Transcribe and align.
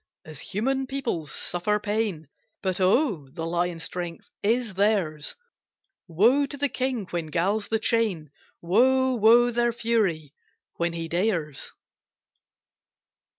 As 0.25 0.39
human, 0.39 0.87
peoples 0.87 1.31
suffer 1.31 1.77
pain, 1.79 2.27
But 2.63 2.81
oh, 2.81 3.27
the 3.29 3.45
lion 3.45 3.77
strength 3.77 4.31
is 4.41 4.73
theirs, 4.73 5.35
Woe 6.07 6.47
to 6.47 6.57
the 6.57 6.69
king 6.69 7.05
when 7.11 7.27
galls 7.27 7.67
the 7.67 7.77
chain! 7.77 8.31
Woe, 8.63 9.13
woe, 9.13 9.51
their 9.51 9.71
fury 9.71 10.33
when 10.77 10.93
he 10.93 11.07
dares! 11.07 11.71